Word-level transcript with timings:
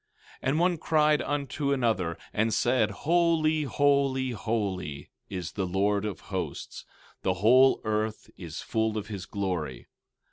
16:3 0.41 0.47
And 0.49 0.59
one 0.59 0.77
cried 0.79 1.21
unto 1.21 1.71
another, 1.71 2.17
and 2.33 2.51
said: 2.51 2.89
Holy, 2.89 3.65
holy, 3.65 4.31
holy, 4.31 5.11
is 5.29 5.51
the 5.51 5.67
Lord 5.67 6.05
of 6.05 6.21
Hosts; 6.21 6.85
the 7.21 7.35
whole 7.35 7.79
earth 7.83 8.27
is 8.35 8.61
full 8.61 8.97
of 8.97 9.09
his 9.09 9.27
glory. 9.27 9.85